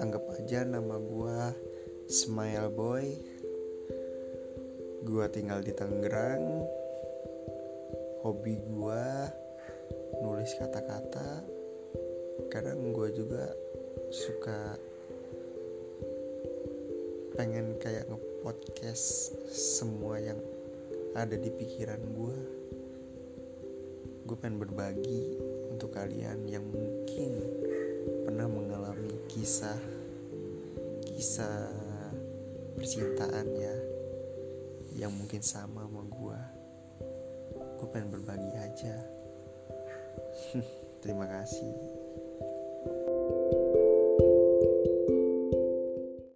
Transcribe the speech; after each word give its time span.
anggap 0.00 0.26
aja 0.34 0.66
nama 0.66 0.98
gue 0.98 1.38
Smile 2.10 2.72
Boy. 2.74 3.14
Gue 5.06 5.24
tinggal 5.30 5.62
di 5.62 5.70
Tangerang. 5.70 6.66
Hobi 8.26 8.58
gue 8.58 9.04
nulis 10.18 10.50
kata-kata. 10.58 11.46
Kadang 12.50 12.90
gue 12.90 13.08
juga 13.14 13.54
suka 14.10 14.74
pengen 17.38 17.78
kayak 17.78 18.10
nge-podcast 18.10 19.38
semua 19.54 20.18
yang 20.18 20.42
ada 21.14 21.38
di 21.38 21.50
pikiran 21.54 22.02
gue 22.10 22.38
gue 24.30 24.36
pengen 24.38 24.62
berbagi 24.62 25.34
untuk 25.74 25.90
kalian 25.94 26.46
yang 26.46 26.62
mungkin 26.62 27.09
kisah 29.40 29.80
kisah 31.08 31.72
percintaan 32.76 33.48
ya 33.56 33.72
yang 35.00 35.16
mungkin 35.16 35.40
sama 35.40 35.88
sama 35.88 36.04
gue 36.12 36.40
gue 37.80 37.88
pengen 37.88 38.12
berbagi 38.12 38.52
aja. 38.60 39.00
Terima 41.00 41.24
kasih 41.24 41.99